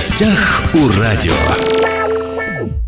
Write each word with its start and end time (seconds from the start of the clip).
гостях 0.00 0.62
у 0.72 0.88
радио. 0.98 1.34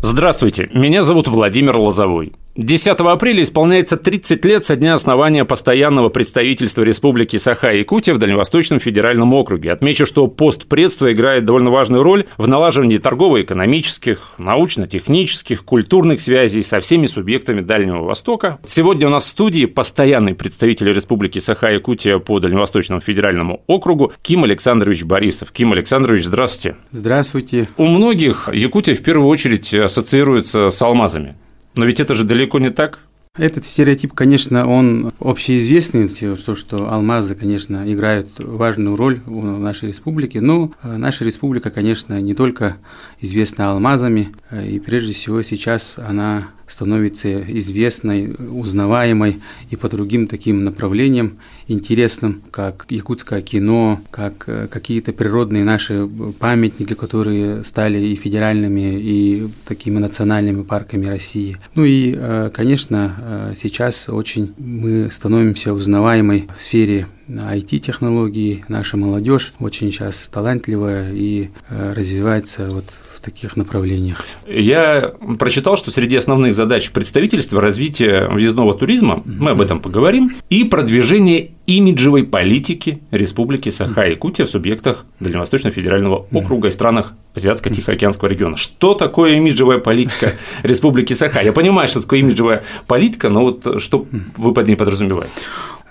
Здравствуйте, 0.01 0.67
меня 0.73 1.03
зовут 1.03 1.27
Владимир 1.27 1.77
Лозовой. 1.77 2.33
10 2.55 2.87
апреля 2.99 3.41
исполняется 3.41 3.97
30 3.97 4.45
лет 4.45 4.63
со 4.63 4.75
дня 4.75 4.93
основания 4.93 5.43
постоянного 5.43 6.09
представительства 6.09 6.83
Республики 6.83 7.37
Саха-Якутия 7.37 8.13
в 8.13 8.19
Дальневосточном 8.19 8.79
федеральном 8.79 9.33
округе. 9.33 9.71
Отмечу, 9.71 10.05
что 10.05 10.27
постпредство 10.27 11.11
играет 11.11 11.45
довольно 11.45 11.71
важную 11.71 12.03
роль 12.03 12.25
в 12.37 12.47
налаживании 12.47 12.99
торгово-экономических, 12.99 14.33
научно-технических, 14.37 15.65
культурных 15.65 16.21
связей 16.21 16.61
со 16.61 16.79
всеми 16.79 17.07
субъектами 17.07 17.61
Дальнего 17.61 18.03
Востока. 18.03 18.59
Сегодня 18.67 19.07
у 19.07 19.09
нас 19.09 19.23
в 19.23 19.29
студии 19.29 19.65
постоянный 19.65 20.35
представитель 20.35 20.93
Республики 20.93 21.39
Саха-Якутия 21.39 22.19
по 22.19 22.39
Дальневосточному 22.39 23.01
федеральному 23.01 23.63
округу 23.65 24.13
Ким 24.21 24.43
Александрович 24.43 25.03
Борисов. 25.05 25.51
Ким 25.51 25.73
Александрович, 25.73 26.25
здравствуйте. 26.25 26.77
Здравствуйте. 26.91 27.67
У 27.77 27.87
многих 27.87 28.47
Якутия 28.53 28.93
в 28.93 29.01
первую 29.01 29.27
очередь 29.29 29.73
ассоциируется 29.73 30.69
с 30.69 30.79
алмазами. 30.83 31.35
Но 31.75 31.85
ведь 31.85 31.99
это 31.99 32.15
же 32.15 32.23
далеко 32.23 32.59
не 32.59 32.69
так. 32.69 32.99
Этот 33.35 33.65
стереотип, 33.65 34.13
конечно, 34.13 34.67
он 34.67 35.11
общеизвестный, 35.19 36.07
что, 36.07 36.53
что 36.53 36.91
алмазы, 36.93 37.33
конечно, 37.33 37.83
играют 37.91 38.29
важную 38.37 38.95
роль 38.95 39.21
в 39.25 39.59
нашей 39.59 39.87
республике, 39.87 40.39
но 40.39 40.71
э, 40.83 40.97
наша 40.97 41.25
республика, 41.25 41.71
конечно, 41.71 42.21
не 42.21 42.35
только 42.35 42.77
известна 43.21 43.71
алмазами, 43.71 44.29
э, 44.51 44.67
и 44.67 44.79
прежде 44.79 45.13
всего 45.13 45.41
сейчас 45.41 45.97
она 45.97 46.49
становится 46.73 47.41
известной, 47.59 48.35
узнаваемой 48.49 49.41
и 49.69 49.75
по 49.75 49.87
другим 49.89 50.27
таким 50.27 50.63
направлениям 50.63 51.37
интересным, 51.67 52.41
как 52.51 52.85
якутское 52.89 53.41
кино, 53.41 54.01
как 54.11 54.45
э, 54.47 54.67
какие-то 54.67 55.13
природные 55.13 55.63
наши 55.63 56.09
памятники, 56.39 56.93
которые 56.93 57.63
стали 57.63 57.99
и 57.99 58.15
федеральными, 58.15 58.99
и 58.99 59.47
такими 59.65 59.99
национальными 59.99 60.63
парками 60.63 61.05
России. 61.05 61.57
Ну 61.75 61.85
и, 61.85 62.15
э, 62.17 62.49
конечно, 62.53 63.15
э, 63.17 63.53
сейчас 63.55 64.09
очень 64.09 64.53
мы 64.57 65.09
становимся 65.11 65.73
узнаваемой 65.73 66.49
в 66.57 66.61
сфере 66.61 67.07
IT-технологии. 67.27 68.65
Наша 68.67 68.97
молодежь 68.97 69.53
очень 69.59 69.91
сейчас 69.91 70.29
талантливая 70.31 71.11
и 71.13 71.49
развивается 71.69 72.69
вот 72.69 72.85
в 72.89 73.21
таких 73.21 73.55
направлениях. 73.55 74.23
Я 74.47 75.13
прочитал, 75.39 75.77
что 75.77 75.91
среди 75.91 76.15
основных 76.15 76.55
задач 76.55 76.91
представительства 76.91 77.61
развитие 77.61 78.27
въездного 78.27 78.73
туризма, 78.73 79.23
мы 79.25 79.51
об 79.51 79.61
этом 79.61 79.79
поговорим, 79.79 80.35
и 80.49 80.63
продвижение 80.63 81.51
имиджевой 81.65 82.25
политики 82.25 83.01
Республики 83.11 83.69
Саха-Якутия 83.69 84.45
в 84.45 84.49
субъектах 84.49 85.05
Дальневосточного 85.19 85.73
федерального 85.73 86.27
округа 86.31 86.67
и 86.67 86.71
странах 86.71 87.13
Азиатско-Тихоокеанского 87.35 88.27
региона. 88.27 88.57
Что 88.57 88.93
такое 88.93 89.35
имиджевая 89.35 89.77
политика 89.77 90.33
Республики 90.63 91.13
Саха? 91.13 91.41
Я 91.41 91.53
понимаю, 91.53 91.87
что 91.87 92.01
такое 92.01 92.19
имиджевая 92.19 92.63
политика, 92.87 93.29
но 93.29 93.43
вот 93.43 93.81
что 93.81 94.05
вы 94.37 94.53
под 94.53 94.67
ней 94.67 94.75
подразумеваете? 94.75 95.31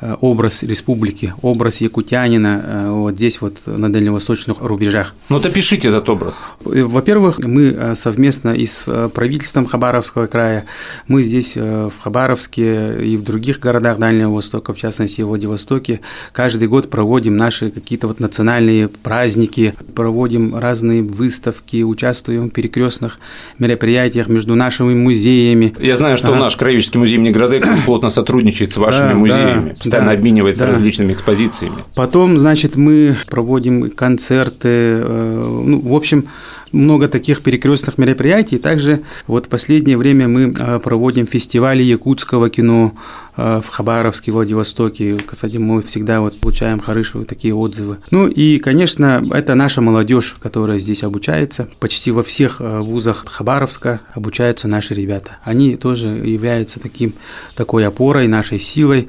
Э, 0.02 0.16
образ 0.20 0.64
республики, 0.64 1.32
образ 1.42 1.80
якутянина 1.80 2.60
э, 2.64 2.90
вот 2.90 3.14
здесь 3.14 3.40
вот 3.40 3.58
на 3.66 3.92
дальневосточных 3.92 4.56
рубежах. 4.60 5.14
Ну, 5.28 5.38
то 5.38 5.48
пишите 5.48 5.88
этот 5.88 6.08
образ. 6.08 6.34
Э, 6.64 6.82
во-первых, 6.82 7.38
мы 7.44 7.94
совместно 7.94 8.50
и 8.50 8.66
с 8.66 9.08
правительством 9.14 9.64
Хабаровского 9.64 10.26
края, 10.26 10.64
мы 11.06 11.22
здесь 11.22 11.54
в 11.54 11.92
Хабаровске 12.00 13.04
и 13.04 13.16
в 13.16 13.22
других 13.22 13.60
городах 13.60 13.98
Дальнего 13.98 14.32
Востока, 14.34 14.72
в 14.72 14.78
частности 14.78 15.20
в 15.20 15.28
Владивостоке, 15.28 16.00
каждый 16.32 16.66
год 16.66 16.90
проводим 16.90 17.36
наши 17.36 17.70
какие-то 17.70 18.08
вот 18.08 18.18
национальные 18.18 18.88
праздники, 18.88 19.74
проводим 19.94 20.56
разные 20.56 21.02
выставки, 21.02 21.84
участвуем 21.84 22.50
в 22.50 22.52
перекрестных 22.52 23.20
мероприятиях 23.60 24.26
между 24.26 24.56
нашими 24.56 24.94
музеями. 24.94 25.72
Я 25.78 25.94
знаю, 25.94 26.16
что 26.16 26.28
ага. 26.28 26.40
наш 26.40 26.56
Краеведческий 26.56 26.98
музей 26.98 27.18
имени 27.18 27.30
Градек 27.30 27.64
плотно 27.86 28.10
сотрудничает 28.10 28.72
с 28.72 28.76
вашими 28.78 29.08
да, 29.10 29.14
музеями. 29.14 29.76
Да 29.91 29.91
постоянно 29.92 30.12
да, 30.12 30.18
обменивается 30.18 30.64
да. 30.64 30.72
различными 30.72 31.12
экспозициями. 31.12 31.84
Потом, 31.94 32.38
значит, 32.38 32.76
мы 32.76 33.16
проводим 33.28 33.90
концерты, 33.90 34.68
э, 34.68 35.62
ну, 35.64 35.80
в 35.80 35.94
общем, 35.94 36.28
много 36.72 37.08
таких 37.08 37.42
перекрестных 37.42 37.98
мероприятий. 37.98 38.58
Также 38.58 39.02
вот 39.26 39.48
последнее 39.48 39.96
время 39.96 40.28
мы 40.28 40.52
э, 40.58 40.78
проводим 40.78 41.26
фестивали 41.26 41.82
якутского 41.82 42.50
кино 42.50 42.94
э, 43.36 43.60
в 43.62 43.68
Хабаровске, 43.68 44.32
Владивостоке. 44.32 45.16
Кстати, 45.24 45.58
мы 45.58 45.82
всегда 45.82 46.20
вот 46.20 46.38
получаем 46.40 46.80
хорошие 46.80 47.24
такие 47.24 47.54
отзывы. 47.54 47.98
Ну 48.10 48.26
и, 48.26 48.58
конечно, 48.58 49.22
это 49.32 49.54
наша 49.54 49.80
молодежь, 49.80 50.36
которая 50.40 50.78
здесь 50.78 51.02
обучается. 51.02 51.68
Почти 51.80 52.10
во 52.10 52.22
всех 52.22 52.60
э, 52.60 52.80
вузах 52.80 53.24
Хабаровска 53.28 54.00
обучаются 54.14 54.68
наши 54.68 54.94
ребята. 54.94 55.38
Они 55.44 55.76
тоже 55.76 56.08
являются 56.08 56.80
таким, 56.80 57.12
такой 57.54 57.86
опорой, 57.86 58.26
нашей 58.28 58.58
силой. 58.58 59.08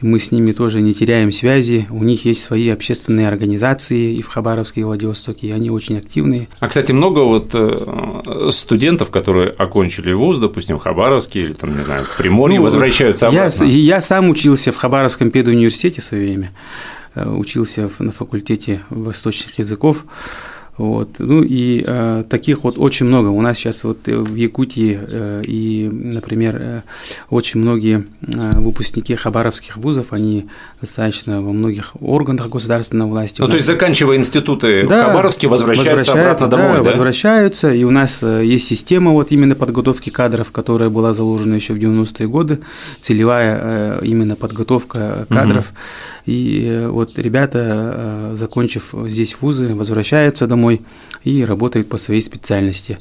И 0.00 0.06
мы 0.06 0.18
с 0.18 0.32
ними 0.32 0.52
тоже 0.52 0.80
не 0.80 0.94
теряем 0.94 1.32
связи. 1.32 1.86
У 1.90 2.02
них 2.02 2.24
есть 2.24 2.42
свои 2.42 2.68
общественные 2.70 3.28
организации 3.28 4.14
и 4.14 4.22
в 4.22 4.28
Хабаровске, 4.28 4.80
и 4.80 4.84
в 4.84 4.88
Владивостоке, 4.88 5.48
и 5.48 5.50
они 5.50 5.70
очень 5.70 5.98
активные. 5.98 6.48
А, 6.60 6.68
кстати, 6.68 6.92
много 6.92 7.03
вот 7.10 7.50
э, 7.54 8.48
студентов, 8.50 9.10
которые 9.10 9.50
окончили 9.50 10.12
вуз, 10.12 10.38
допустим, 10.38 10.78
в 10.78 10.82
Хабаровске 10.82 11.40
или 11.40 11.52
там, 11.52 11.76
не 11.76 11.82
знаю, 11.82 12.06
Приморье, 12.16 12.58
ну, 12.58 12.64
возвращаются 12.64 13.28
обратно? 13.28 13.64
Я, 13.64 13.96
я 13.96 14.00
сам 14.00 14.30
учился 14.30 14.72
в 14.72 14.76
Хабаровском 14.76 15.30
педуниверситете 15.30 16.00
в 16.00 16.04
свое 16.04 16.24
время, 16.24 16.52
э, 17.14 17.28
учился 17.28 17.90
на 17.98 18.12
факультете 18.12 18.82
восточных 18.90 19.58
языков. 19.58 20.04
Вот. 20.76 21.16
Ну 21.18 21.42
и 21.42 21.84
э, 21.86 22.24
таких 22.28 22.64
вот 22.64 22.78
очень 22.78 23.06
много. 23.06 23.28
У 23.28 23.40
нас 23.40 23.58
сейчас 23.58 23.84
вот 23.84 24.06
в 24.06 24.34
Якутии 24.34 24.98
э, 25.00 25.42
и, 25.46 25.88
например, 25.92 26.56
э, 26.60 26.82
очень 27.30 27.60
многие 27.60 28.06
э, 28.22 28.58
выпускники 28.58 29.14
хабаровских 29.14 29.76
вузов, 29.76 30.12
они 30.12 30.46
достаточно 30.80 31.42
во 31.42 31.52
многих 31.52 31.92
органах 32.00 32.48
государственной 32.48 33.06
власти. 33.06 33.40
Ну, 33.40 33.48
то 33.48 33.54
есть, 33.54 33.66
заканчивая 33.66 34.16
институты 34.16 34.86
да, 34.88 35.04
в 35.04 35.06
Хабаровске, 35.08 35.48
возвращаются, 35.48 35.96
возвращаются 35.96 36.12
обратно 36.12 36.46
домой, 36.48 36.78
да, 36.78 36.84
да? 36.84 36.90
возвращаются, 36.90 37.72
и 37.72 37.84
у 37.84 37.90
нас 37.90 38.22
э, 38.22 38.44
есть 38.44 38.66
система 38.66 39.12
вот 39.12 39.30
именно 39.30 39.54
подготовки 39.54 40.10
кадров, 40.10 40.50
которая 40.50 40.90
была 40.90 41.12
заложена 41.12 41.54
еще 41.54 41.74
в 41.74 41.78
90-е 41.78 42.26
годы, 42.26 42.60
целевая 43.00 43.60
э, 43.62 44.00
именно 44.02 44.34
подготовка 44.34 45.26
кадров. 45.28 45.70
Угу. 45.70 45.76
И 46.26 46.66
э, 46.66 46.88
вот 46.88 47.18
ребята, 47.18 48.32
закончив 48.34 48.94
здесь 49.06 49.36
вузы, 49.40 49.74
возвращаются 49.74 50.46
домой 50.46 50.63
и 50.70 51.44
работают 51.44 51.88
по 51.88 51.96
своей 51.96 52.20
специальности. 52.20 52.98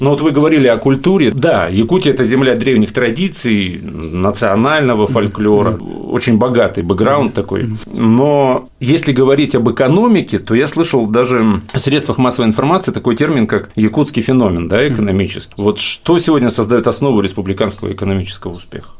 Но 0.00 0.10
вот 0.10 0.20
вы 0.20 0.30
говорили 0.30 0.68
о 0.68 0.76
культуре. 0.76 1.30
Да, 1.32 1.68
Якутия– 1.68 2.12
это 2.14 2.24
земля 2.24 2.54
древних 2.54 2.92
традиций, 2.92 3.80
национального 3.82 5.06
фольклора, 5.06 5.76
очень 5.76 6.38
богатый 6.38 6.84
бэкграунд 6.84 7.34
такой. 7.34 7.70
Но 7.92 8.68
если 8.80 9.12
говорить 9.12 9.54
об 9.54 9.70
экономике, 9.70 10.38
то 10.38 10.54
я 10.54 10.66
слышал 10.66 11.06
даже 11.06 11.60
в 11.72 11.78
средствах 11.78 12.18
массовой 12.18 12.48
информации 12.48 12.92
такой 12.92 13.16
термин, 13.16 13.46
как 13.46 13.70
якутский 13.74 14.22
феномен, 14.22 14.68
да, 14.68 14.86
экономический. 14.86 15.54
Вот 15.56 15.80
что 15.80 16.18
сегодня 16.18 16.50
создает 16.50 16.86
основу 16.86 17.20
республиканского 17.20 17.92
экономического 17.92 18.52
успеха? 18.52 18.90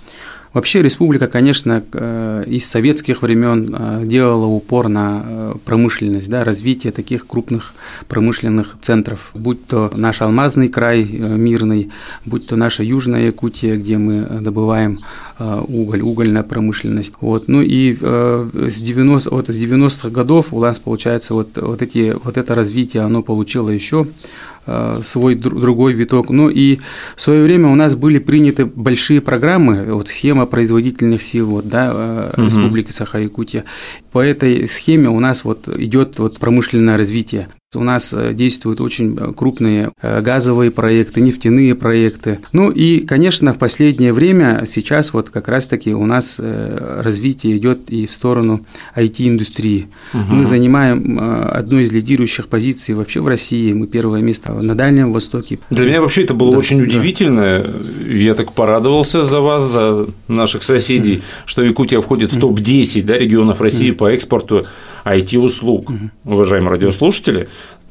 Вообще 0.53 0.83
республика, 0.83 1.27
конечно, 1.27 1.83
э, 1.93 2.45
из 2.47 2.67
советских 2.67 3.23
времен 3.23 3.75
э, 3.77 4.03
делала 4.05 4.47
упор 4.47 4.89
на 4.89 5.23
э, 5.25 5.55
промышленность, 5.65 6.29
да, 6.29 6.43
развитие 6.45 6.93
таких 6.93 7.27
крупных 7.27 7.75
промышленных 8.09 8.77
центров, 8.81 9.31
будь 9.35 9.67
то 9.67 9.91
наш 9.95 10.23
алмазный 10.23 10.69
край 10.69 11.05
мирный, 11.05 11.91
будь 12.25 12.47
то 12.47 12.57
наша 12.57 12.83
южная 12.83 13.27
Якутия, 13.27 13.77
где 13.77 13.99
мы 13.99 14.23
добываем 14.41 15.01
уголь, 15.38 16.03
угольная 16.03 16.43
промышленность. 16.43 17.15
Вот. 17.21 17.49
Ну 17.49 17.62
и 17.62 17.94
с 17.94 18.81
90, 18.81 19.31
вот 19.31 19.49
с 19.49 19.56
90-х 19.56 20.10
годов 20.10 20.53
у 20.53 20.60
нас, 20.60 20.78
получается, 20.81 21.34
вот, 21.34 21.56
вот, 21.56 21.82
эти, 21.82 22.14
вот 22.25 22.37
это 22.37 22.55
развитие, 22.55 23.02
оно 23.02 23.23
получило 23.23 23.70
еще 23.70 24.06
Э, 24.70 25.00
свой 25.02 25.35
другой 25.35 25.94
виток. 25.94 26.29
Ну 26.29 26.50
и 26.50 26.79
в 27.17 27.20
свое 27.23 27.43
время 27.43 27.69
у 27.69 27.75
нас 27.75 27.96
были 27.96 28.19
приняты 28.19 28.67
большие 28.67 29.23
программы, 29.23 29.94
вот 29.94 30.08
схема 30.08 30.44
производительных 30.44 31.23
сил 31.23 31.46
вот, 31.46 31.69
да, 31.69 32.31
угу. 32.37 32.44
Республики 32.46 32.91
Саха-Якутия. 32.91 33.64
По 34.12 34.19
этой 34.19 34.69
схеме 34.69 35.08
у 35.08 35.20
нас 35.20 35.44
вот 35.44 35.69
идет 35.69 36.19
вот 36.19 36.38
промышленное 36.38 36.99
развитие. 36.99 37.49
У 37.75 37.85
нас 37.85 38.15
э, 38.15 38.32
действуют 38.32 38.81
очень 38.81 39.15
э, 39.20 39.31
крупные 39.37 39.93
э, 40.00 40.23
газовые 40.23 40.70
проекты, 40.70 41.20
нефтяные 41.20 41.75
проекты. 41.75 42.38
Ну 42.55 42.70
и, 42.70 43.00
конечно, 43.00 43.53
в 43.53 43.59
последнее 43.59 44.15
время 44.15 44.65
сейчас 44.67 45.12
вот 45.12 45.29
как 45.29 45.49
раз-таки 45.49 45.93
у 45.93 46.06
нас 46.06 46.37
развитие 46.38 47.59
идет 47.59 47.91
и 47.91 48.06
в 48.06 48.15
сторону 48.15 48.65
IT-индустрии. 48.97 49.88
Угу. 50.15 50.35
Мы 50.35 50.47
занимаем 50.47 51.20
одну 51.20 51.81
из 51.81 51.93
лидирующих 51.93 52.49
позиций 52.49 52.94
вообще 52.94 53.20
в 53.20 53.29
России. 53.29 53.75
Мы 53.75 53.87
первое 53.87 54.23
место 54.23 54.50
на 54.55 54.75
Дальнем 54.75 55.12
Востоке. 55.12 55.59
Для 55.69 55.85
меня 55.85 56.00
вообще 56.00 56.23
это 56.23 56.32
было 56.32 56.53
да, 56.53 56.59
очень 56.59 56.81
удивительно. 56.81 57.67
Да. 57.67 58.11
Я 58.11 58.32
так 58.32 58.55
порадовался 58.55 59.26
за 59.26 59.41
вас, 59.41 59.65
за 59.65 60.06
наших 60.26 60.62
соседей, 60.62 61.17
угу. 61.17 61.25
что 61.44 61.62
Якутия 61.62 62.00
входит 62.00 62.32
в 62.32 62.41
топ-10 62.41 63.03
да, 63.03 63.19
регионов 63.19 63.61
России 63.61 63.91
угу. 63.91 63.99
по 63.99 64.06
экспорту 64.06 64.65
IT-услуг, 65.16 65.90
угу. 65.90 66.10
уважаемые 66.25 66.72
радиослушатели. 66.72 67.49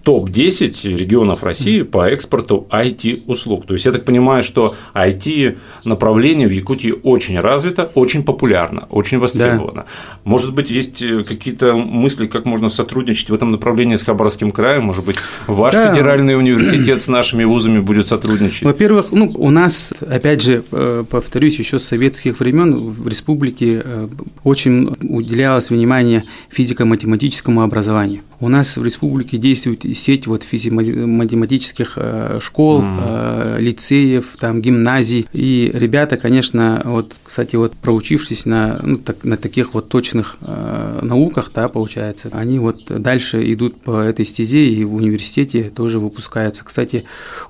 Топ-10 0.07 0.95
регионов 0.98 1.44
России 1.44 1.81
по 1.81 2.07
экспорту 2.07 2.65
IT-услуг. 2.71 3.65
То 3.65 3.74
есть, 3.74 3.86
я 3.86 3.92
так 3.92 4.06
понимаю, 4.06 4.42
что 4.42 4.74
IT-направление 4.94 6.48
в 6.48 6.51
Якутии 6.51 6.94
очень 7.04 7.38
развито, 7.38 7.92
очень 7.94 8.24
популярно, 8.24 8.88
очень 8.89 9.19
востребовано. 9.19 9.81
Да. 9.81 9.86
Может 10.24 10.54
быть, 10.54 10.69
есть 10.69 11.04
какие-то 11.27 11.75
мысли, 11.75 12.27
как 12.27 12.45
можно 12.45 12.69
сотрудничать 12.69 13.30
в 13.30 13.33
этом 13.33 13.50
направлении 13.50 13.98
с 13.98 14.04
Хабаровским 14.04 14.51
краем? 14.51 14.86
Может 14.86 15.04
быть, 15.04 15.18
ваш 15.45 15.74
да. 15.74 15.94
федеральный 15.94 16.38
университет 16.38 17.01
с 17.01 17.10
нашими 17.10 17.44
вузами 17.44 17.80
будет 17.80 18.07
сотрудничать? 18.07 18.63
Во-первых, 18.63 19.07
ну, 19.12 19.30
у 19.36 19.50
нас, 19.50 19.94
опять 20.00 20.42
же, 20.42 20.63
э, 20.71 21.03
повторюсь, 21.10 21.60
еще 21.60 21.80
с 21.80 21.83
советских 21.83 22.39
времен 22.39 22.92
в 22.92 23.10
республике 23.10 23.81
э, 23.83 24.07
очень 24.45 24.95
уделялось 25.01 25.69
внимание 25.69 26.24
физико-математическому 26.48 27.62
образованию. 27.62 28.21
У 28.39 28.50
нас 28.50 28.77
в 28.77 28.83
республике 28.83 29.38
действует 29.38 29.83
сеть 29.97 30.27
вот 30.27 30.44
физико-математических 30.44 31.94
э, 31.95 32.39
школ, 32.41 32.81
mm. 32.81 33.59
лицеев, 33.59 34.38
там, 34.39 34.61
гимназий. 34.61 35.27
И 35.33 35.71
ребята, 35.73 36.17
конечно, 36.17 36.81
вот, 36.85 37.15
кстати, 37.23 37.55
вот 37.55 37.73
проучившись 37.73 38.45
на, 38.45 38.79
ну, 38.81 38.97
так, 38.97 39.23
на 39.23 39.38
таких 39.38 39.73
вот 39.73 39.89
точных 39.89 40.38
э, 40.41 40.99
науках, 41.01 41.51
да, 41.53 41.67
получается, 41.67 42.29
они 42.31 42.59
вот 42.59 42.85
дальше 42.85 43.51
идут 43.53 43.81
по 43.81 43.99
этой 43.99 44.25
стезе 44.25 44.67
и 44.67 44.83
в 44.83 44.95
университете 44.95 45.63
тоже 45.63 46.00
выпускаются. 46.00 46.63
Кстати, 46.63 47.03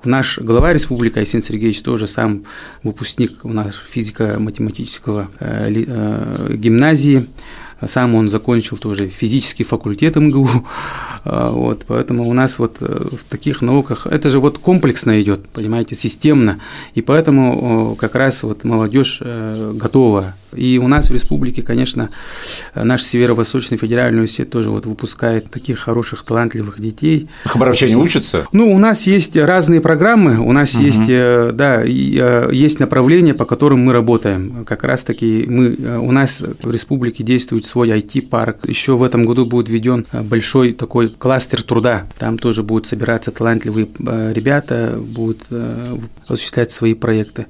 наш 0.04 0.40
глава 0.40 0.74
республики 0.74 1.20
Айсен 1.20 1.44
Сергеевич 1.44 1.82
тоже 1.82 2.08
сам 2.08 2.44
выпускник 2.84 3.44
у 3.44 3.50
нас 3.50 3.76
физико-математического 3.90 5.30
гимназии. 6.50 7.28
Сам 7.86 8.16
он 8.16 8.28
закончил 8.28 8.78
тоже 8.78 9.08
физический 9.08 9.64
факультет 9.64 10.16
МГУ, 10.16 10.50
а, 11.24 11.52
вот, 11.52 11.86
поэтому 11.88 12.28
у 12.28 12.34
нас 12.34 12.58
вот 12.58 12.78
э, 12.82 12.86
в 12.86 13.24
таких 13.24 13.62
науках, 13.62 14.08
это 14.08 14.30
же 14.30 14.40
вот 14.40 14.58
комплексно 14.58 15.22
идет, 15.22 15.48
понимаете, 15.50 15.96
системно, 15.96 16.60
и 16.96 17.02
поэтому 17.02 17.96
как 18.00 18.16
раз 18.16 18.44
вот 18.44 18.64
молодежь 18.64 19.20
э, 19.22 19.74
готова. 19.76 20.36
И 20.56 20.80
у 20.82 20.88
нас 20.88 21.10
в 21.10 21.14
республике, 21.14 21.62
конечно, 21.62 22.10
наш 22.74 23.04
Северо-Восточный 23.04 23.78
федеральный 23.78 24.20
университет 24.20 24.50
тоже 24.50 24.70
вот 24.70 24.86
выпускает 24.86 25.52
таких 25.52 25.78
хороших, 25.78 26.24
талантливых 26.24 26.80
детей. 26.80 27.28
Хабаровчане 27.44 27.98
учатся? 27.98 28.46
Ну, 28.54 28.74
у 28.74 28.78
нас 28.80 29.06
есть 29.08 29.36
разные 29.36 29.82
программы, 29.82 30.40
у 30.40 30.54
нас 30.54 30.74
угу. 30.76 30.84
есть, 30.84 31.10
э, 31.10 31.52
да, 31.54 31.84
есть 31.84 32.80
направления, 32.80 33.34
по 33.34 33.46
которым 33.46 33.82
мы 33.82 33.94
работаем. 33.94 34.66
Как 34.66 34.84
раз-таки 34.84 35.46
мы, 35.48 35.76
у 36.00 36.12
нас 36.12 36.42
в 36.62 36.72
республике 36.72 37.24
действует 37.24 37.67
свой 37.68 37.90
IT-парк. 37.90 38.68
Еще 38.68 38.96
в 38.96 39.04
этом 39.04 39.24
году 39.24 39.46
будет 39.46 39.70
введен 39.70 40.06
большой 40.12 40.74
такой 40.74 41.10
кластер 41.10 41.64
труда. 41.64 42.08
Там 42.18 42.38
тоже 42.38 42.64
будут 42.64 42.88
собираться 42.88 43.32
талантливые 43.32 43.88
э, 44.00 44.34
ребята, 44.34 44.98
будут 45.00 45.46
э, 45.52 45.98
осуществлять 46.28 46.72
свои 46.72 46.94
проекты. 46.94 47.48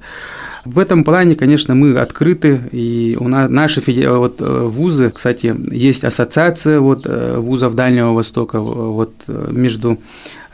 В 0.64 0.78
этом 0.78 1.04
плане, 1.04 1.34
конечно, 1.34 1.74
мы 1.74 1.96
открыты, 1.98 2.60
и 2.72 3.16
у 3.18 3.28
нас 3.28 3.48
наши 3.48 3.80
вот, 4.08 4.40
э, 4.40 4.44
вузы, 4.44 5.10
кстати, 5.10 5.54
есть 5.72 6.04
ассоциация 6.04 6.80
вот, 6.80 7.06
вузов 7.06 7.74
Дальнего 7.74 8.12
Востока, 8.12 8.60
вот 8.60 9.12
между 9.26 9.98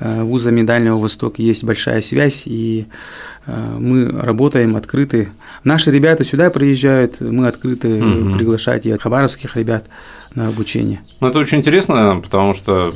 вузами 0.00 0.62
Дальнего 0.62 0.98
Востока 0.98 1.40
есть 1.40 1.64
большая 1.64 2.00
связь, 2.00 2.42
и 2.46 2.86
мы 3.46 4.08
работаем 4.08 4.76
открыты. 4.76 5.28
Наши 5.62 5.90
ребята 5.90 6.24
сюда 6.24 6.50
приезжают, 6.50 7.20
мы 7.20 7.46
открыты 7.46 8.02
угу. 8.02 8.34
приглашать 8.34 8.86
и 8.86 8.96
хабаровских 8.96 9.56
ребят 9.56 9.86
на 10.34 10.48
обучение. 10.48 11.00
Ну, 11.20 11.28
это 11.28 11.38
очень 11.38 11.58
интересно, 11.58 12.20
потому 12.22 12.54
что 12.54 12.94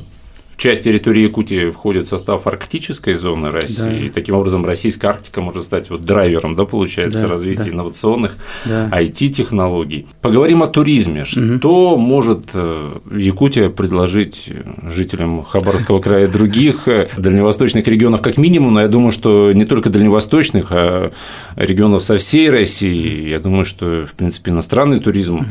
часть 0.58 0.84
территории 0.84 1.22
Якутии 1.22 1.70
входит 1.70 2.06
в 2.06 2.08
состав 2.08 2.46
арктической 2.46 3.14
зоны 3.14 3.50
России, 3.50 4.00
да. 4.00 4.06
и 4.06 4.08
таким 4.10 4.34
образом 4.34 4.66
российская 4.66 5.08
Арктика 5.08 5.40
может 5.40 5.64
стать 5.64 5.88
вот 5.88 6.04
драйвером, 6.04 6.56
да, 6.56 6.64
получается, 6.64 7.22
да, 7.22 7.28
развития 7.28 7.62
да. 7.62 7.70
инновационных 7.70 8.36
да. 8.64 8.90
IT-технологий. 8.90 10.06
Поговорим 10.20 10.64
о 10.64 10.66
туризме. 10.66 11.24
Что 11.24 11.92
угу. 11.92 12.00
может 12.00 12.50
э, 12.54 12.90
Якутия 13.12 13.70
предложить 13.70 14.50
жителям 14.82 15.44
Хабаровского 15.44 16.00
края 16.00 16.26
и 16.26 16.30
других 16.30 16.88
э, 16.88 17.08
дальневосточных 17.16 17.86
регионов, 17.86 18.20
как 18.20 18.36
минимум, 18.36 18.74
но 18.74 18.80
я 18.80 18.88
думаю, 18.88 19.12
что 19.12 19.52
не 19.52 19.64
только 19.64 19.90
дальневосточных, 19.90 20.72
а 20.72 21.12
регионов 21.54 22.02
со 22.02 22.18
всей 22.18 22.50
России. 22.50 23.28
Я 23.28 23.38
думаю, 23.38 23.64
что, 23.64 24.06
в 24.06 24.14
принципе, 24.14 24.50
иностранный 24.50 24.98
туризм 24.98 25.36
угу 25.36 25.46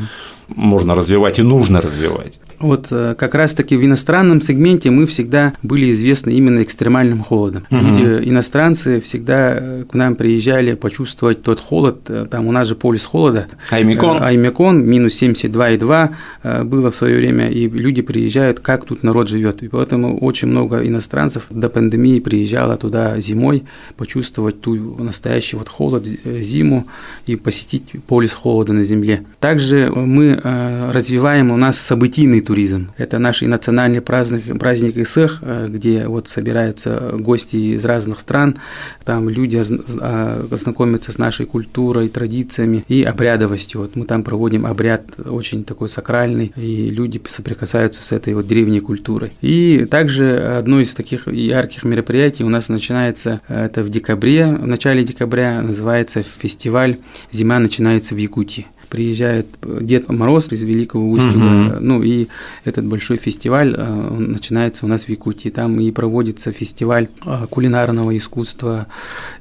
можно 0.48 0.96
развивать 0.96 1.40
и 1.40 1.44
нужно 1.44 1.82
развивать. 1.82 2.40
Вот 2.60 2.88
э, 2.92 3.16
как 3.18 3.36
раз-таки 3.36 3.78
в 3.78 3.86
иностранном 3.86 4.42
сегменте 4.42 4.90
мы 4.90 5.06
всегда 5.06 5.54
были 5.62 5.92
известны 5.92 6.32
именно 6.32 6.64
экстремальным 6.64 7.22
холодом. 7.22 7.68
Угу. 7.70 7.80
Люди, 7.80 8.30
иностранцы 8.30 9.00
всегда 9.00 9.58
э, 9.60 9.84
к 9.90 9.94
нам 9.94 10.16
приезжали 10.16 10.74
почувствовать 10.74 11.44
тот 11.44 11.60
холод, 11.60 12.10
э, 12.10 12.26
там 12.30 12.48
у 12.48 12.52
нас 12.52 12.68
же 12.68 12.76
полюс 12.76 13.06
холода. 13.06 13.48
Аймекон. 13.70 14.24
Аймекон, 14.24 14.84
минус 14.84 15.22
72,2 15.22 16.64
было 16.64 16.90
в 16.90 16.96
свое 16.96 17.18
время, 17.18 17.50
и 17.50 17.70
люди 17.70 18.02
приезжают, 18.02 18.60
как 18.60 18.86
тут 18.86 19.04
народ 19.04 19.28
живет. 19.28 19.62
И 19.62 19.68
поэтому 19.68 20.18
очень 20.18 20.48
много 20.48 20.86
иностранцев 20.86 21.46
до 21.50 21.70
пандемии 21.70 22.20
приезжало 22.20 22.78
туда 22.78 23.20
зимой, 23.20 23.64
почувствовать 23.98 24.62
ту 24.62 24.76
настоящий 25.04 25.58
вот 25.58 25.70
холод, 25.70 26.06
зиму 26.06 26.88
и 27.28 27.36
посетить 27.36 27.92
полюс 28.08 28.34
холода 28.34 28.74
на 28.74 28.84
земле. 28.84 29.26
Также 29.40 29.92
мы 29.94 30.37
Э, 30.44 30.92
развиваем 30.92 31.52
у 31.52 31.58
нас 31.58 31.80
событийный 31.80 32.42
туризм. 32.42 32.92
Это 32.98 33.20
наш 33.20 33.44
и 33.44 33.48
национальный 33.48 34.02
праздник, 34.02 34.60
праздник 34.60 34.98
Исэх, 34.98 35.42
где 35.68 36.08
вот 36.08 36.28
собираются 36.28 37.14
гости 37.14 37.76
из 37.76 37.86
разных 37.86 38.20
стран, 38.20 38.58
там 39.04 39.30
люди 39.30 39.62
а, 40.02 40.48
знакомятся 40.52 41.12
с 41.12 41.18
нашей 41.18 41.46
культурой, 41.46 42.10
традициями 42.10 42.84
и 42.88 43.04
обрядовостью. 43.04 43.82
Вот 43.82 43.96
мы 43.96 44.06
там 44.06 44.24
проводим 44.24 44.66
обряд 44.66 45.20
очень 45.20 45.64
такой 45.64 45.90
сакральный, 45.90 46.52
и 46.56 46.90
люди 46.90 47.22
соприкасаются 47.28 48.02
с 48.02 48.12
этой 48.12 48.34
вот 48.34 48.48
древней 48.48 48.80
культурой. 48.80 49.32
И 49.42 49.88
также 49.90 50.38
одно 50.58 50.82
из 50.82 50.94
таких 50.94 51.28
ярких 51.28 51.84
мероприятий 51.84 52.44
у 52.44 52.50
нас 52.50 52.70
начинается, 52.70 53.42
э, 53.48 53.66
это 53.66 53.84
в 53.84 53.90
декабре, 53.90 54.46
в 54.46 54.68
начале 54.68 55.04
декабря, 55.04 55.62
называется 55.62 56.24
фестиваль 56.24 56.98
«Зима 57.32 57.60
начинается 57.60 58.16
в 58.16 58.18
Якутии» 58.18 58.68
приезжает 58.90 59.48
Дед 59.62 60.10
Мороз 60.10 60.52
из 60.52 60.64
Великого 60.64 61.10
Устюга, 61.10 61.76
угу. 61.76 61.78
ну 61.82 62.04
и 62.04 62.28
этот 62.64 62.86
большой 62.86 63.18
фестиваль 63.18 63.76
э, 63.78 64.10
он 64.12 64.32
начинается 64.32 64.86
у 64.86 64.90
нас 64.90 65.06
в 65.06 65.10
Якутии, 65.10 65.50
там 65.50 65.80
и 65.80 65.92
проводится 65.92 66.52
фестиваль 66.52 67.10
э, 67.26 67.48
кулинарного 67.50 68.16
искусства 68.18 68.88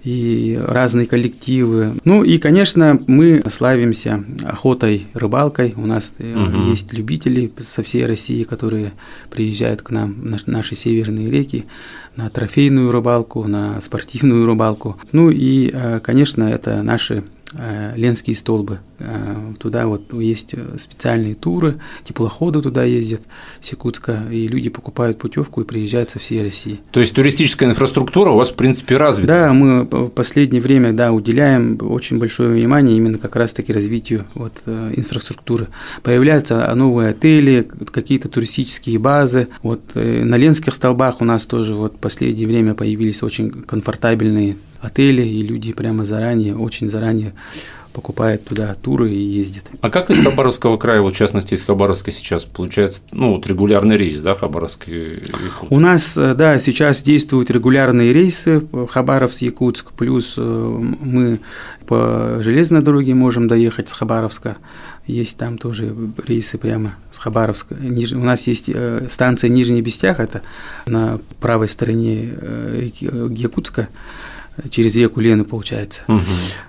и 0.05 0.59
разные 0.62 1.07
коллективы. 1.07 1.95
Ну 2.05 2.25
и, 2.25 2.38
конечно, 2.38 3.00
мы 3.07 3.43
славимся 3.50 4.25
охотой, 4.45 5.07
рыбалкой, 5.15 5.75
у 5.76 5.87
нас 5.87 6.15
угу. 6.19 6.71
есть 6.71 6.93
любители 6.93 7.53
со 7.61 7.83
всей 7.83 8.07
России, 8.07 8.45
которые 8.45 8.93
приезжают 9.31 9.83
к 9.83 9.91
нам 9.91 10.17
на 10.23 10.38
наши 10.47 10.75
северные 10.75 11.31
реки, 11.31 11.67
на 12.17 12.31
трофейную 12.31 12.91
рыбалку, 12.91 13.47
на 13.47 13.81
спортивную 13.81 14.47
рыбалку. 14.47 14.97
Ну 15.12 15.31
и, 15.31 16.00
конечно, 16.03 16.45
это 16.45 16.83
наши 16.83 17.17
Э, 17.17 17.36
Ленские 17.97 18.37
столбы. 18.37 18.81
Э, 18.99 19.53
туда 19.59 19.87
вот 19.87 20.13
есть 20.15 20.55
специальные 20.79 21.35
туры, 21.35 21.77
теплоходы 22.05 22.63
туда 22.63 22.85
ездят 22.85 23.23
с 23.61 23.71
Якутска, 23.71 24.25
и 24.31 24.47
люди 24.47 24.71
покупают 24.71 25.19
путевку 25.19 25.61
и 25.61 25.65
приезжают 25.65 26.11
со 26.11 26.19
всей 26.19 26.43
России. 26.43 26.81
То 26.93 27.01
есть 27.01 27.15
туристическая 27.15 27.69
инфраструктура 27.69 28.31
у 28.31 28.37
вас, 28.37 28.51
в 28.51 28.55
принципе, 28.55 28.97
развита? 28.97 29.29
Да, 29.29 29.53
мы 29.53 29.85
в 29.85 30.09
последнее 30.09 30.63
время 30.63 30.93
да, 30.93 31.13
уделяем 31.13 31.79
очень 31.83 32.19
большое 32.19 32.51
внимание 32.51 32.97
именно 32.97 33.19
как 33.19 33.37
раз-таки 33.37 33.73
развитию 33.73 34.25
вот, 34.35 34.63
э, 34.65 34.93
инфраструктуры. 34.97 35.69
Появляются 36.03 36.75
новые 36.75 37.11
отели, 37.11 37.69
какие-то 37.93 38.29
туристические 38.29 38.99
базы. 38.99 39.49
Вот 39.63 39.95
на 39.95 40.37
Ленских 40.37 40.75
столбах 40.75 41.21
у 41.21 41.25
нас 41.25 41.47
тоже 41.47 41.75
вот 41.75 41.95
в 41.95 41.99
последнее 41.99 42.47
время 42.47 42.75
появились 42.75 43.23
очень 43.23 43.51
комфортабельные 43.51 44.57
отели, 44.87 45.23
и 45.23 45.43
люди 45.43 45.73
прямо 45.73 46.05
заранее, 46.05 46.57
очень 46.57 46.88
заранее 46.88 47.33
покупают 47.97 48.45
туда 48.45 48.75
туры 48.75 49.11
и 49.11 49.19
ездят. 49.19 49.64
А 49.81 49.88
как 49.88 50.11
из 50.11 50.23
Хабаровского 50.23 50.76
края, 50.76 51.00
вот 51.00 51.14
в 51.14 51.16
частности 51.16 51.55
из 51.55 51.64
Хабаровска 51.64 52.11
сейчас 52.11 52.45
получается, 52.45 53.00
ну 53.11 53.33
вот 53.33 53.47
регулярный 53.47 53.97
рейс, 53.97 54.21
да, 54.21 54.35
Хабаровск 54.35 54.87
Якутск? 54.87 55.71
У 55.71 55.81
нас, 55.81 56.14
э, 56.14 56.35
да, 56.35 56.59
сейчас 56.59 57.02
действуют 57.02 57.50
регулярные 57.50 58.12
рейсы 58.12 58.61
Хабаровск-Якутск, 58.71 59.93
плюс 59.97 60.35
э, 60.37 60.43
мы 60.43 61.40
по 61.87 62.40
железной 62.43 62.83
дороге 62.83 63.14
можем 63.14 63.49
доехать 63.49 63.88
с 63.88 63.95
Хабаровска, 63.95 64.59
есть 65.07 65.38
там 65.38 65.57
тоже 65.57 65.97
рейсы 66.26 66.59
прямо 66.59 66.97
с 67.11 67.16
Хабаровска. 67.16 67.76
У 67.81 68.25
нас 68.25 68.47
есть 68.47 68.69
э, 68.69 69.07
станция 69.09 69.49
Нижний 69.49 69.81
Бестях, 69.81 70.21
это 70.21 70.43
на 70.85 71.19
правой 71.40 71.69
стороне 71.69 72.28
Якутска, 73.00 73.88
через 74.71 74.97
реку 74.97 75.21
Лену, 75.21 75.45
получается. 75.45 76.03
Угу. 76.09 76.21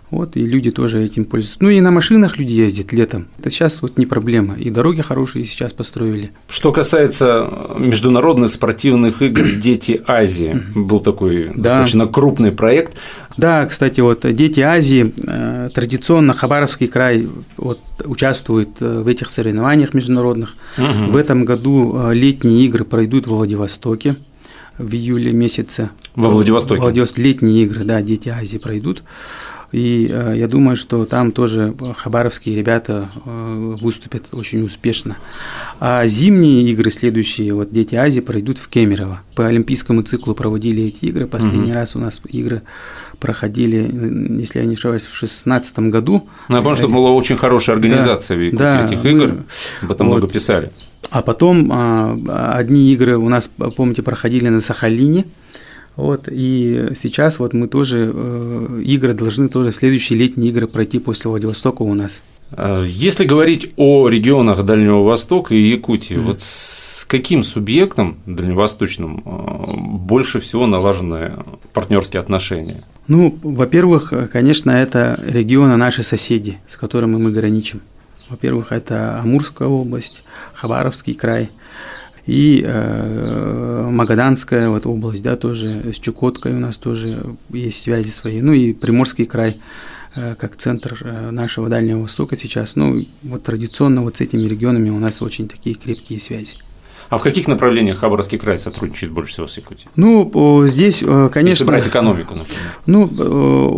Вот, 0.10 0.38
и 0.38 0.46
люди 0.46 0.72
тоже 0.72 1.04
этим 1.04 1.26
пользуются. 1.26 1.58
Ну 1.60 1.70
и 1.70 1.82
на 1.82 1.92
машинах 1.92 2.38
люди 2.38 2.54
ездят 2.54 2.94
летом. 2.94 3.28
Это 3.40 3.50
сейчас 3.50 3.82
вот 3.82 3.98
не 3.98 4.06
проблема. 4.06 4.56
И 4.56 4.70
дороги 4.70 5.02
хорошие 5.02 5.44
сейчас 5.44 5.74
построили. 5.74 6.32
Что 6.48 6.72
касается 6.72 7.50
международных 7.78 8.50
спортивных 8.50 9.22
игр 9.22 9.44
«Дети 9.62 10.02
Азии», 10.08 10.62
был 10.76 11.02
такой 11.02 11.48
да. 11.48 11.54
достаточно 11.56 12.08
крупный 12.08 12.52
проект. 12.54 12.96
Да, 13.36 13.66
кстати, 13.66 14.00
вот 14.00 14.22
«Дети 14.34 14.62
Азии», 14.62 15.14
э, 15.28 15.70
традиционно 15.74 16.34
Хабаровский 16.34 16.88
край 16.88 17.28
вот, 17.58 17.80
участвует 18.06 18.70
э, 18.80 19.02
в 19.02 19.08
этих 19.08 19.30
соревнованиях 19.30 19.94
международных. 19.94 20.56
Угу. 20.78 21.12
В 21.12 21.18
этом 21.18 21.44
году 21.44 21.94
э, 21.96 22.14
летние 22.14 22.66
игры 22.66 22.86
пройдут 22.86 23.28
в 23.28 23.32
Владивостоке 23.32 24.16
в 24.78 24.94
июле 24.94 25.32
месяце. 25.32 25.90
Во 26.16 26.30
Владивостоке? 26.30 26.82
Владивосток, 26.82 27.20
летние 27.20 27.64
игры, 27.64 27.84
да, 27.84 28.02
«Дети 28.02 28.30
Азии» 28.30 28.58
пройдут. 28.58 29.04
И 29.72 30.10
э, 30.10 30.36
я 30.38 30.48
думаю, 30.48 30.78
что 30.78 31.06
там 31.06 31.34
тоже 31.34 31.76
хабаровские 31.98 32.56
ребята 32.56 33.10
э, 33.26 33.74
выступят 33.82 34.28
очень 34.32 34.64
успешно. 34.64 35.18
А 35.80 36.08
зимние 36.08 36.64
игры 36.72 36.90
следующие, 36.90 37.54
вот 37.54 37.72
Дети 37.72 37.96
Азии, 37.96 38.22
пройдут 38.22 38.60
в 38.60 38.70
Кемерово. 38.70 39.22
По 39.36 39.46
олимпийскому 39.46 40.04
циклу 40.04 40.36
проводили 40.36 40.84
эти 40.84 41.06
игры. 41.06 41.28
Последний 41.28 41.72
угу. 41.72 41.80
раз 41.80 41.98
у 41.98 42.00
нас 42.00 42.22
игры 42.30 42.62
проходили, 43.20 44.40
если 44.40 44.60
я 44.60 44.66
не 44.66 44.76
ошибаюсь, 44.76 45.04
в 45.04 45.20
2016 45.20 45.80
году. 45.80 46.30
Ну, 46.48 46.56
я 46.56 46.62
помню, 46.62 46.78
что 46.78 46.88
была 46.88 47.12
очень 47.12 47.36
хорошая 47.36 47.76
организация 47.76 48.52
да, 48.52 48.56
в 48.56 48.60
да, 48.60 48.86
этих 48.86 49.04
игр, 49.04 49.28
мы, 49.28 49.44
об 49.82 49.92
этом 49.92 50.08
вот, 50.08 50.18
много 50.18 50.34
писали. 50.34 50.72
А 51.10 51.22
потом 51.22 51.70
а, 51.72 52.54
одни 52.56 52.92
игры 52.94 53.18
у 53.18 53.30
нас, 53.30 53.50
помните, 53.76 54.02
проходили 54.02 54.50
на 54.50 54.62
Сахалине, 54.62 55.26
вот, 55.98 56.28
и 56.32 56.90
сейчас 56.96 57.40
вот 57.40 57.54
мы 57.54 57.68
тоже, 57.68 58.12
э, 58.14 58.82
игры 58.86 59.16
должны 59.16 59.50
тоже, 59.50 59.72
следующие 59.72 60.20
летние 60.20 60.52
игры 60.52 60.68
пройти 60.68 61.00
после 61.00 61.28
Владивостока 61.32 61.82
у 61.82 61.96
нас. 61.96 62.24
А, 62.52 62.84
если 62.86 63.26
говорить 63.26 63.72
о 63.78 64.08
регионах 64.08 64.64
Дальнего 64.64 65.02
Востока 65.02 65.56
и 65.56 65.60
Якутии, 65.60 66.16
mm-hmm. 66.16 66.22
вот 66.22 66.40
с 66.40 67.04
каким 67.06 67.42
субъектом 67.42 68.20
дальневосточным 68.28 69.24
э, 69.26 69.74
больше 69.98 70.40
всего 70.40 70.68
налажены 70.68 71.32
партнерские 71.74 72.20
отношения? 72.20 72.84
Ну, 73.08 73.36
во-первых, 73.42 74.14
конечно, 74.32 74.70
это 74.70 75.20
регионы 75.26 75.78
наши 75.78 76.04
соседи, 76.04 76.60
с 76.68 76.78
которыми 76.78 77.18
мы 77.18 77.32
граничим. 77.32 77.82
Во-первых, 78.30 78.72
это 78.72 79.20
Амурская 79.20 79.68
область, 79.68 80.24
Хабаровский 80.54 81.14
край– 81.14 81.50
и 82.28 82.62
э, 82.64 83.88
Магаданская 83.90 84.70
вот 84.70 84.86
область, 84.86 85.24
да, 85.24 85.38
тоже. 85.38 85.94
С 85.94 85.98
Чукоткой 85.98 86.54
у 86.56 86.60
нас 86.60 86.78
тоже 86.78 87.24
есть 87.50 87.82
связи 87.82 88.10
свои, 88.10 88.42
ну 88.42 88.52
и 88.52 88.74
Приморский 88.74 89.26
край 89.26 89.62
э, 90.16 90.36
как 90.36 90.58
центр 90.58 90.98
э, 91.02 91.32
нашего 91.32 91.70
Дальнего 91.70 92.02
Востока 92.02 92.36
сейчас, 92.36 92.76
ну 92.76 93.06
вот 93.24 93.44
традиционно 93.44 94.02
вот 94.04 94.18
с 94.18 94.22
этими 94.22 94.46
регионами 94.46 94.90
у 94.90 95.00
нас 95.00 95.22
очень 95.22 95.48
такие 95.48 95.76
крепкие 95.76 96.20
связи. 96.20 96.56
А 97.10 97.18
в 97.18 97.24
каких 97.24 97.48
направлениях 97.48 98.00
Хабаровский 98.00 98.38
край 98.38 98.58
сотрудничает 98.58 99.12
больше 99.14 99.32
всего 99.32 99.48
с 99.48 99.58
Якутией? 99.58 99.90
Ну, 99.96 100.66
здесь, 100.68 101.00
конечно… 101.00 101.40
Если 101.48 101.66
брать 101.66 101.88
экономику, 101.88 102.36
например. 102.36 102.62
Ну, 102.86 103.08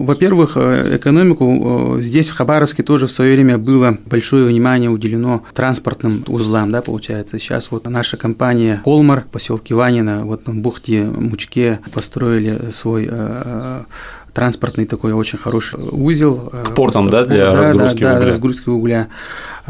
во-первых, 0.04 0.58
экономику 0.58 1.98
здесь, 2.00 2.28
в 2.30 2.36
Хабаровске, 2.36 2.84
тоже 2.84 3.08
в 3.08 3.12
свое 3.12 3.34
время 3.34 3.58
было 3.58 3.98
большое 4.06 4.46
внимание 4.46 4.90
уделено 4.90 5.44
транспортным 5.54 6.24
узлам, 6.28 6.72
да, 6.72 6.82
получается. 6.82 7.40
Сейчас 7.40 7.72
вот 7.72 7.86
наша 7.88 8.18
компания 8.18 8.82
«Колмар» 8.84 9.26
в 9.28 9.32
поселке 9.32 9.76
Ванина, 9.76 10.26
вот 10.26 10.48
в 10.48 10.56
бухте 10.56 11.06
Мучке 11.06 11.80
построили 11.94 12.72
свой 12.72 13.10
транспортный 14.34 14.86
такой 14.86 15.14
очень 15.14 15.38
хороший 15.38 15.80
узел. 15.80 16.52
К 16.66 16.74
портам, 16.76 17.10
да, 17.10 17.26
для 17.26 17.52
да, 17.52 17.58
разгрузки 17.58 18.02
да, 18.02 18.12
угля? 18.12 18.20
Да, 18.20 18.26
разгрузки 18.26 18.70
угля. 18.70 19.08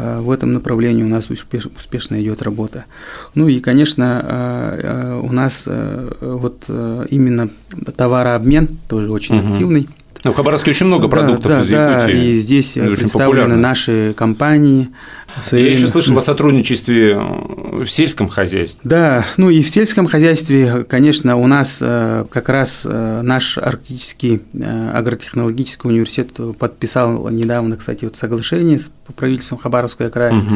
Э, 0.00 0.20
в 0.20 0.30
этом 0.30 0.52
направлении 0.52 1.02
у 1.02 1.08
нас 1.08 1.28
успешно 1.30 2.20
идет 2.20 2.42
работа. 2.42 2.84
Ну 3.34 3.48
и, 3.48 3.60
конечно, 3.60 4.24
э, 4.24 4.80
э, 4.82 5.20
у 5.20 5.32
нас 5.32 5.68
вот 6.20 6.68
именно 7.10 7.50
товарообмен 7.96 8.78
тоже 8.88 9.10
очень 9.10 9.38
угу. 9.38 9.52
активный. 9.52 9.88
Ну, 10.22 10.32
в 10.32 10.36
Хабаровске 10.36 10.70
очень 10.70 10.86
много 10.86 11.08
продуктов 11.08 11.46
да, 11.46 11.60
из 11.60 11.70
Якутии. 11.70 12.12
Да, 12.12 12.24
и 12.24 12.38
здесь 12.38 12.76
и 12.76 12.80
представлены 12.80 13.56
наши 13.56 14.14
компании, 14.14 14.90
я 15.52 15.70
еще 15.70 15.86
слышал 15.86 16.16
о 16.18 16.20
сотрудничестве 16.20 17.18
в 17.70 17.86
сельском 17.86 18.28
хозяйстве. 18.28 18.80
Да, 18.84 19.24
ну 19.36 19.48
и 19.48 19.62
в 19.62 19.70
сельском 19.70 20.06
хозяйстве, 20.06 20.84
конечно, 20.84 21.36
у 21.36 21.46
нас 21.46 21.78
э, 21.80 22.24
как 22.30 22.48
раз 22.48 22.86
э, 22.88 23.20
наш 23.22 23.58
арктический 23.58 24.42
э, 24.52 24.90
агротехнологический 24.92 25.88
университет 25.88 26.32
подписал 26.58 27.28
недавно, 27.28 27.76
кстати, 27.76 28.04
вот 28.04 28.16
соглашение 28.16 28.78
с 28.78 28.92
правительством 29.16 29.58
Хабаровского 29.58 30.08
края, 30.08 30.34
угу. 30.34 30.54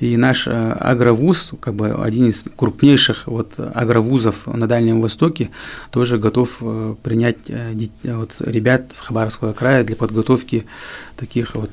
и 0.00 0.16
наш 0.16 0.46
агровуз, 0.48 1.52
как 1.60 1.74
бы 1.74 1.92
один 1.92 2.28
из 2.28 2.44
крупнейших 2.56 3.26
вот 3.26 3.54
агровузов 3.58 4.46
на 4.46 4.66
Дальнем 4.66 5.00
Востоке, 5.00 5.50
тоже 5.90 6.18
готов 6.18 6.58
принять 7.02 7.38
вот 8.02 8.40
ребят 8.44 8.86
с 8.94 9.00
Хабаровского 9.00 9.52
края 9.52 9.84
для 9.84 9.96
подготовки 9.96 10.66
таких 11.16 11.54
вот 11.54 11.70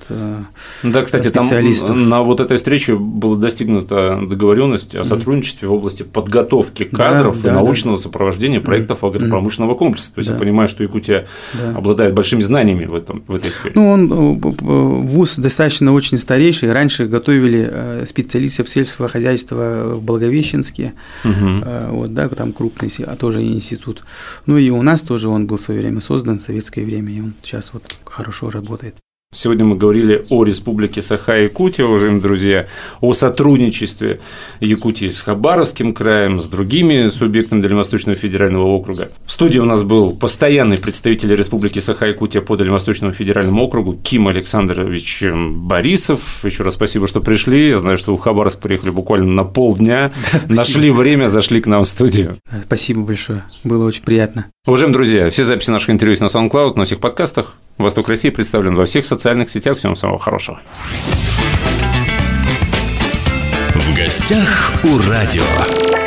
да, 0.84 1.02
кстати, 1.02 1.28
специалистов. 1.28 1.90
Там 1.90 2.10
на 2.10 2.22
вот 2.22 2.40
этой 2.40 2.58
встрече 2.58 2.96
была 2.96 3.36
достигнута 3.36 4.20
договоренность 4.22 4.71
о 4.76 5.04
сотрудничестве 5.04 5.68
в 5.68 5.74
области 5.74 6.04
подготовки 6.04 6.84
кадров 6.86 7.42
да, 7.42 7.50
и 7.50 7.54
да, 7.54 7.60
научного 7.60 7.98
да. 7.98 8.04
сопровождения 8.04 8.62
проектов 8.62 9.04
агропромышленного 9.04 9.76
комплекса. 9.76 10.14
То 10.14 10.20
есть 10.20 10.30
да. 10.30 10.36
я 10.36 10.40
понимаю, 10.40 10.68
что 10.68 10.84
Якутия 10.84 11.28
да. 11.54 11.76
обладает 11.76 12.14
большими 12.14 12.42
знаниями 12.42 12.86
в, 12.86 12.96
этом, 12.96 13.24
в 13.28 13.36
этой 13.36 13.52
сфере. 13.52 13.74
Ну, 13.76 13.90
он 13.90 14.12
э, 14.12 14.54
вуз 14.62 15.38
достаточно 15.38 15.94
очень 15.94 16.18
старейший. 16.18 16.72
Раньше 16.72 17.08
готовили 17.08 17.70
э, 17.72 18.06
специалистов 18.06 18.70
сельского 18.70 19.08
хозяйства 19.08 19.96
в 19.96 20.02
Благовещенске, 20.02 20.94
угу. 21.24 21.66
вот, 21.92 22.14
да, 22.14 22.30
там 22.30 22.54
крупный, 22.54 22.90
а 23.06 23.16
тоже 23.16 23.44
институт. 23.44 24.04
Ну 24.46 24.58
и 24.58 24.70
у 24.70 24.82
нас 24.82 25.02
тоже 25.02 25.30
он 25.30 25.48
был 25.48 25.58
в 25.58 25.62
свое 25.62 25.82
время 25.82 26.02
создан, 26.02 26.40
в 26.40 26.42
советское 26.42 26.86
время, 26.86 27.12
и 27.12 27.22
он 27.22 27.34
сейчас 27.44 27.72
вот 27.74 27.84
хорошо 28.06 28.50
работает. 28.50 28.96
Сегодня 29.34 29.64
мы 29.64 29.78
говорили 29.78 30.26
о 30.30 30.44
Республике 30.44 31.02
Саха-Якутия, 31.02 31.86
уважаемые 31.86 32.22
друзья, 32.22 32.68
о 33.00 33.14
сотрудничестве 33.14 34.20
Якутии 34.60 35.08
с 35.08 35.22
Хабаровским 35.22 35.94
краем, 35.94 36.42
с 36.42 36.48
другими 36.48 37.08
субъектами 37.08 37.62
Дальневосточного 37.62 38.18
федерального 38.18 38.66
округа. 38.66 39.10
В 39.26 39.32
студии 39.32 39.60
у 39.60 39.64
нас 39.64 39.84
был 39.84 40.12
постоянный 40.12 40.78
представитель 40.78 41.34
Республики 41.34 41.80
Саха-Якутия 41.80 42.42
по 42.42 42.58
Дальневосточному 42.58 43.14
федеральному 43.14 43.64
округу 43.64 43.94
Ким 43.94 44.28
Александрович 44.28 45.24
Борисов. 45.24 46.44
Еще 46.44 46.64
раз 46.64 46.74
спасибо, 46.74 47.08
что 47.08 47.22
пришли. 47.22 47.70
Я 47.70 47.80
знаю, 47.80 47.96
что 47.96 48.14
в 48.14 48.20
Хабаровск 48.20 48.60
приехали 48.60 48.90
буквально 48.90 49.32
на 49.32 49.46
полдня, 49.46 50.12
нашли 50.50 50.92
время, 50.92 51.30
зашли 51.30 51.62
к 51.62 51.68
нам 51.68 51.86
в 51.86 51.88
студию. 51.88 52.36
Спасибо 52.66 53.04
большое, 53.04 53.46
было 53.64 53.86
очень 53.86 54.04
приятно. 54.04 54.48
Уважаемые 54.68 54.94
друзья, 54.94 55.30
все 55.30 55.46
записи 55.46 55.72
наших 55.72 55.90
интервью 55.92 56.12
есть 56.12 56.22
на 56.22 56.26
SoundCloud, 56.26 56.76
на 56.76 56.84
всех 56.84 57.00
подкастах. 57.00 57.56
Восток 57.78 58.10
России 58.10 58.30
представлен 58.30 58.76
во 58.76 58.86
всех 58.86 59.06
социальных 59.22 59.52
сетях. 59.52 59.78
Всем 59.78 59.96
самого 59.96 60.20
хорошего. 60.20 60.60
В 63.76 63.96
гостях 63.96 64.74
у 64.84 64.98
радио. 65.10 66.01